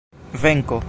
[0.33, 0.79] venko